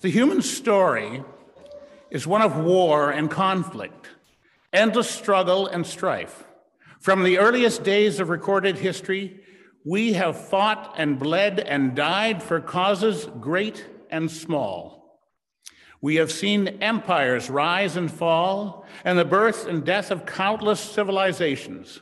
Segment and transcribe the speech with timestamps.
[0.00, 1.22] The human story
[2.10, 4.08] is one of war and conflict,
[4.72, 6.44] endless struggle and strife.
[7.00, 9.40] From the earliest days of recorded history,
[9.84, 15.20] we have fought and bled and died for causes great and small.
[16.00, 22.00] We have seen empires rise and fall, and the birth and death of countless civilizations.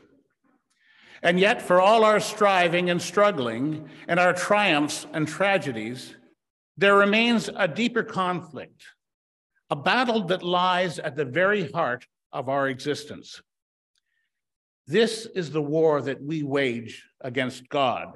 [1.21, 6.15] And yet, for all our striving and struggling, and our triumphs and tragedies,
[6.79, 8.85] there remains a deeper conflict,
[9.69, 13.43] a battle that lies at the very heart of our existence.
[14.87, 18.13] This is the war that we wage against God.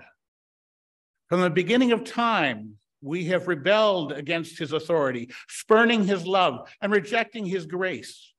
[1.29, 6.93] From the beginning of time, we have rebelled against his authority, spurning his love and
[6.93, 8.33] rejecting his grace.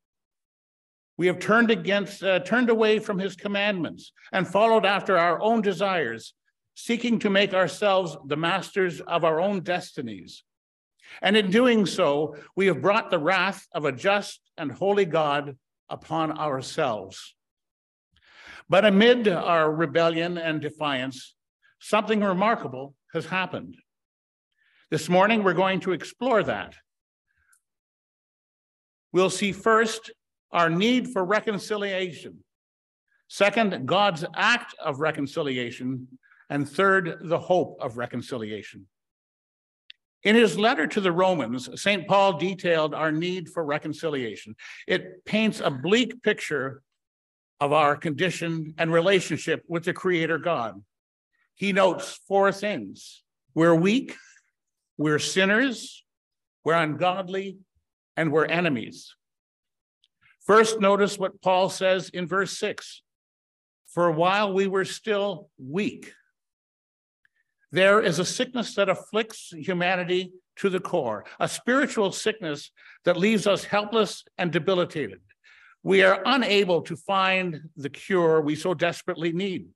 [1.17, 5.61] We have turned against, uh, turned away from his commandments and followed after our own
[5.61, 6.33] desires,
[6.75, 10.43] seeking to make ourselves the masters of our own destinies.
[11.21, 15.57] And in doing so, we have brought the wrath of a just and holy God
[15.89, 17.35] upon ourselves.
[18.69, 21.35] But amid our rebellion and defiance,
[21.79, 23.77] something remarkable has happened.
[24.89, 26.75] This morning, we're going to explore that.
[29.11, 30.11] We'll see first
[30.51, 32.43] our need for reconciliation.
[33.27, 36.07] Second, God's act of reconciliation
[36.53, 38.85] and third, the hope of reconciliation.
[40.21, 42.07] In his letter to the Romans, St.
[42.07, 44.55] Paul detailed our need for reconciliation.
[44.87, 46.83] It paints a bleak picture
[47.59, 50.79] of our condition and relationship with the Creator God.
[51.55, 53.23] He notes four things
[53.55, 54.15] we're weak,
[54.95, 56.05] we're sinners,
[56.63, 57.57] we're ungodly,
[58.15, 59.15] and we're enemies.
[60.45, 63.01] First, notice what Paul says in verse 6
[63.87, 66.13] For while we were still weak,
[67.73, 72.69] there is a sickness that afflicts humanity to the core, a spiritual sickness
[73.03, 75.19] that leaves us helpless and debilitated.
[75.81, 79.69] We are unable to find the cure we so desperately need.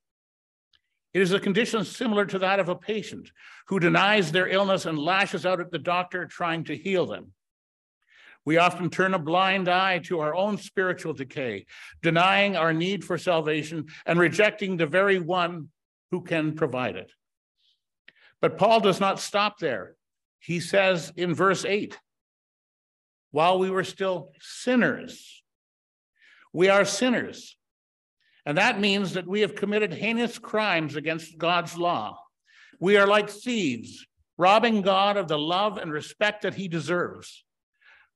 [1.16, 3.32] It is a condition similar to that of a patient
[3.66, 7.32] who denies their illness and lashes out at the doctor trying to heal them.
[8.46, 11.66] We often turn a blind eye to our own spiritual decay,
[12.04, 15.70] denying our need for salvation and rejecting the very one
[16.12, 17.12] who can provide it.
[18.42, 19.96] But Paul does not stop there.
[20.40, 21.98] He says in verse 8,
[23.32, 25.44] while we were still sinners,
[26.54, 27.58] we are sinners.
[28.46, 32.20] And that means that we have committed heinous crimes against God's law.
[32.80, 34.06] We are like thieves,
[34.38, 37.44] robbing God of the love and respect that he deserves.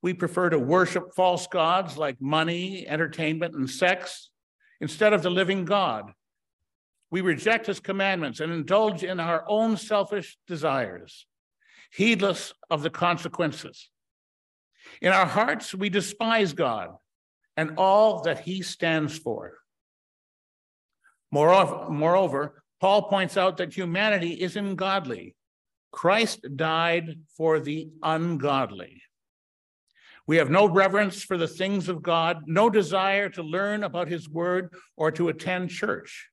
[0.01, 4.29] We prefer to worship false gods like money, entertainment, and sex
[4.79, 6.13] instead of the living God
[7.11, 11.27] we reject his commandments and indulge in our own selfish desires,
[11.91, 13.89] heedless of the consequences.
[15.01, 16.91] In our hearts, we despise God
[17.57, 19.57] and all that he stands for.
[21.31, 25.35] Moreover, moreover, Paul points out that humanity is ungodly.
[25.91, 29.01] Christ died for the ungodly.
[30.27, 34.29] We have no reverence for the things of God, no desire to learn about his
[34.29, 36.29] word or to attend church.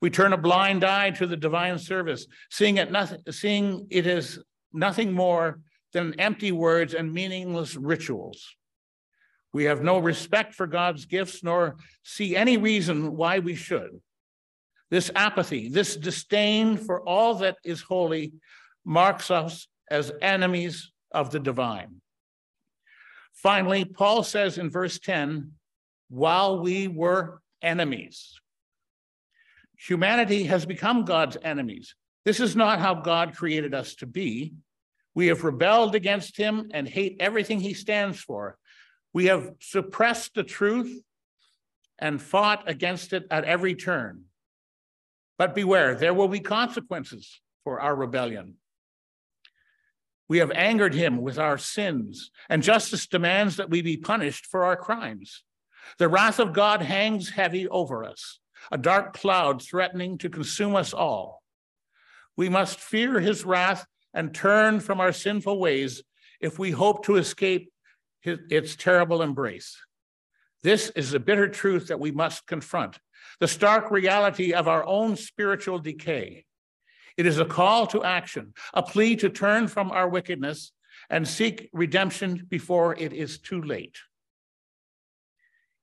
[0.00, 4.38] We turn a blind eye to the divine service, seeing it nothing, seeing it as
[4.72, 5.60] nothing more
[5.92, 8.56] than empty words and meaningless rituals.
[9.52, 14.00] We have no respect for God's gifts, nor see any reason why we should.
[14.90, 18.32] This apathy, this disdain for all that is holy,
[18.84, 22.00] marks us as enemies of the divine.
[23.34, 25.52] Finally, Paul says in verse 10
[26.08, 28.39] while we were enemies,
[29.86, 31.94] Humanity has become God's enemies.
[32.24, 34.52] This is not how God created us to be.
[35.14, 38.58] We have rebelled against him and hate everything he stands for.
[39.14, 41.02] We have suppressed the truth
[41.98, 44.24] and fought against it at every turn.
[45.38, 48.56] But beware, there will be consequences for our rebellion.
[50.28, 54.64] We have angered him with our sins, and justice demands that we be punished for
[54.64, 55.42] our crimes.
[55.98, 58.38] The wrath of God hangs heavy over us
[58.70, 61.42] a dark cloud threatening to consume us all.
[62.36, 66.02] We must fear his wrath and turn from our sinful ways
[66.40, 67.72] if we hope to escape
[68.20, 69.76] his, its terrible embrace.
[70.62, 72.98] This is the bitter truth that we must confront,
[73.38, 76.44] the stark reality of our own spiritual decay.
[77.16, 80.72] It is a call to action, a plea to turn from our wickedness
[81.08, 83.96] and seek redemption before it is too late.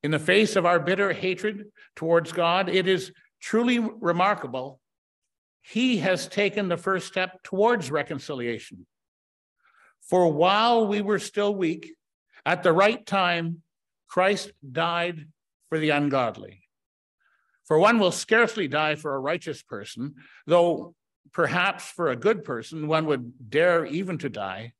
[0.08, 3.12] In the face of our bitter hatred towards God, it is
[3.42, 4.80] truly remarkable.
[5.60, 8.86] He has taken the first step towards reconciliation.
[10.08, 11.94] For while we were still weak,
[12.46, 13.60] at the right time,
[14.06, 15.28] Christ died
[15.68, 16.62] for the ungodly.
[17.66, 20.14] For one will scarcely die for a righteous person,
[20.46, 20.94] though
[21.34, 24.72] perhaps for a good person one would dare even to die.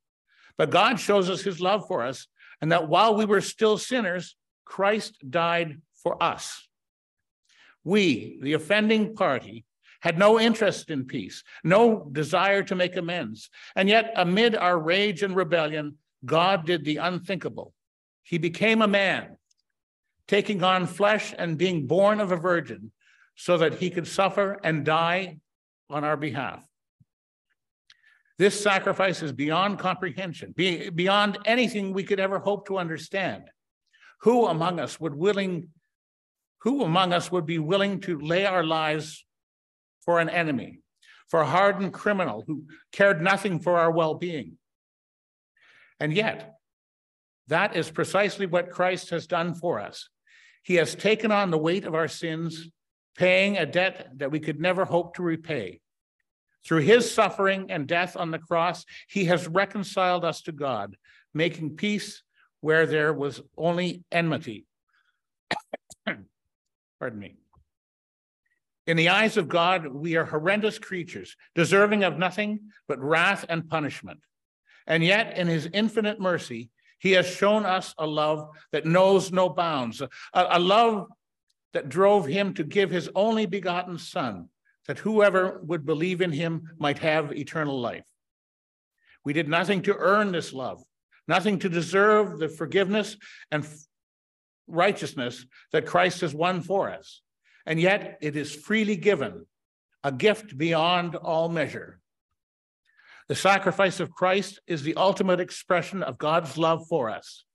[0.57, 2.25] But God shows us his love for us,
[2.61, 4.35] and that while we were still sinners,
[4.69, 6.67] Christ died for us.
[7.83, 9.65] We, the offending party,
[10.01, 13.49] had no interest in peace, no desire to make amends.
[13.75, 17.73] And yet, amid our rage and rebellion, God did the unthinkable.
[18.21, 19.37] He became a man,
[20.27, 22.91] taking on flesh and being born of a virgin,
[23.35, 25.39] so that he could suffer and die
[25.89, 26.63] on our behalf.
[28.37, 33.49] This sacrifice is beyond comprehension, beyond anything we could ever hope to understand.
[34.21, 35.69] Who among us would willing,
[36.61, 39.25] who among us would be willing to lay our lives
[40.03, 40.79] for an enemy,
[41.29, 44.57] for a hardened criminal who cared nothing for our well-being?
[45.99, 46.55] And yet,
[47.47, 50.09] that is precisely what Christ has done for us.
[50.63, 52.69] He has taken on the weight of our sins,
[53.17, 55.81] paying a debt that we could never hope to repay.
[56.65, 60.95] Through his suffering and death on the cross, he has reconciled us to God,
[61.33, 62.21] making peace
[62.61, 64.65] where there was only enmity.
[66.99, 67.35] Pardon me.
[68.87, 73.69] In the eyes of God, we are horrendous creatures, deserving of nothing but wrath and
[73.69, 74.19] punishment.
[74.87, 79.47] And yet, in his infinite mercy, he has shown us a love that knows no
[79.47, 81.07] bounds, a, a love
[81.73, 84.49] that drove him to give his only begotten Son,
[84.87, 88.07] that whoever would believe in him might have eternal life.
[89.23, 90.83] We did nothing to earn this love,
[91.29, 93.15] nothing to deserve the forgiveness
[93.51, 93.65] and
[94.67, 97.21] righteousness that Christ has won for us.
[97.65, 99.45] And yet it is freely given,
[100.03, 101.99] a gift beyond all measure.
[103.27, 107.45] The sacrifice of Christ is the ultimate expression of God's love for us.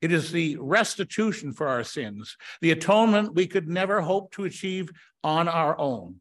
[0.00, 4.90] It is the restitution for our sins, the atonement we could never hope to achieve
[5.22, 6.20] on our own.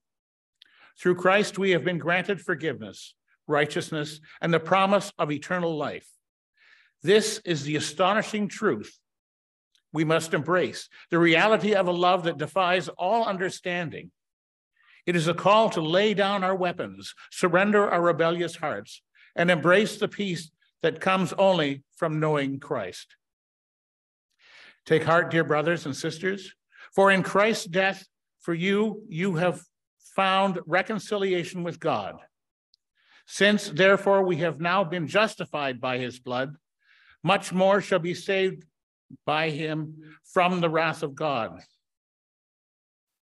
[1.00, 3.14] Through Christ, we have been granted forgiveness,
[3.48, 6.08] righteousness, and the promise of eternal life.
[7.02, 8.98] This is the astonishing truth
[9.92, 14.12] we must embrace the reality of a love that defies all understanding.
[15.06, 19.02] It is a call to lay down our weapons, surrender our rebellious hearts,
[19.36, 20.52] and embrace the peace
[20.84, 23.16] that comes only from knowing Christ.
[24.86, 26.54] Take heart, dear brothers and sisters,
[26.94, 28.06] for in Christ's death
[28.40, 29.64] for you, you have
[30.16, 32.18] found reconciliation with God.
[33.26, 36.56] Since, therefore, we have now been justified by his blood,
[37.24, 38.66] much more shall be saved
[39.26, 41.62] by him from the wrath of God.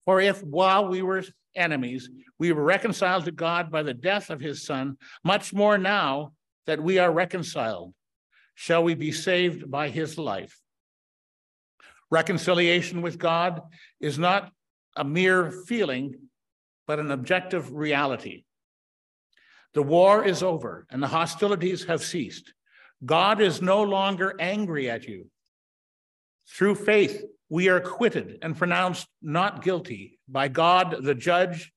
[0.05, 1.23] For if while we were
[1.55, 6.32] enemies, we were reconciled to God by the death of his son, much more now
[6.67, 7.94] that we are reconciled,
[8.55, 10.61] shall we be saved by his life.
[12.11, 13.61] Reconciliation with God
[14.00, 14.52] is not
[14.97, 16.14] a mere feeling,
[16.87, 18.44] but an objective reality.
[19.73, 22.52] The war is over and the hostilities have ceased.
[23.04, 25.26] God is no longer angry at you.
[26.48, 31.72] Through faith, we are acquitted and pronounced not guilty by God the judge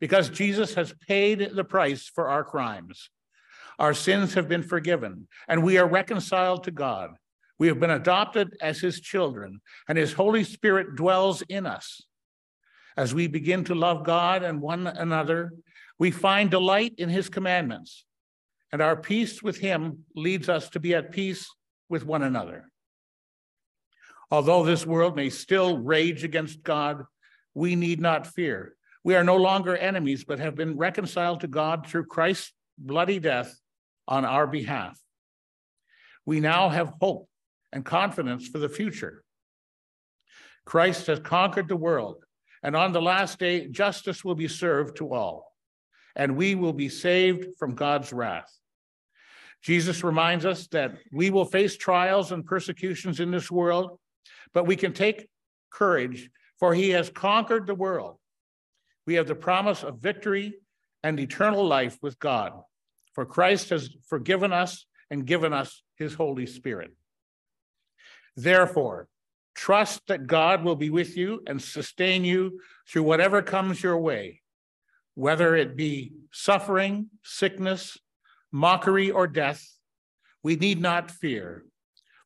[0.00, 3.10] because Jesus has paid the price for our crimes.
[3.78, 7.10] Our sins have been forgiven and we are reconciled to God.
[7.58, 12.02] We have been adopted as his children and his Holy Spirit dwells in us.
[12.96, 15.52] As we begin to love God and one another,
[15.98, 18.04] we find delight in his commandments,
[18.72, 21.48] and our peace with him leads us to be at peace
[21.88, 22.70] with one another.
[24.30, 27.04] Although this world may still rage against God,
[27.54, 28.76] we need not fear.
[29.02, 33.52] We are no longer enemies, but have been reconciled to God through Christ's bloody death
[34.06, 34.98] on our behalf.
[36.24, 37.28] We now have hope
[37.72, 39.24] and confidence for the future.
[40.64, 42.24] Christ has conquered the world
[42.62, 45.54] and on the last day, justice will be served to all,
[46.14, 48.50] and we will be saved from God's wrath.
[49.62, 53.98] Jesus reminds us that we will face trials and persecutions in this world,
[54.54, 55.28] but we can take
[55.70, 58.16] courage, for he has conquered the world.
[59.06, 60.54] We have the promise of victory
[61.02, 62.52] and eternal life with God,
[63.14, 66.92] for Christ has forgiven us and given us his Holy Spirit.
[68.36, 69.08] Therefore,
[69.60, 74.40] Trust that God will be with you and sustain you through whatever comes your way,
[75.14, 77.98] whether it be suffering, sickness,
[78.52, 79.66] mockery, or death.
[80.42, 81.64] We need not fear,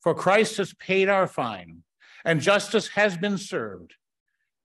[0.03, 1.83] for Christ has paid our fine
[2.25, 3.95] and justice has been served.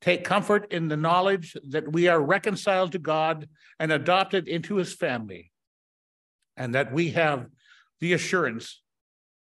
[0.01, 3.49] Take comfort in the knowledge that we are reconciled to God
[3.79, 5.51] and adopted into his family,
[6.55, 7.47] and that we have
[7.99, 8.81] the assurance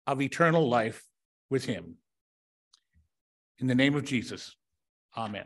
[0.07, 1.03] of eternal life
[1.49, 1.95] with him.
[3.59, 4.55] In the name of Jesus,
[5.15, 5.45] amen.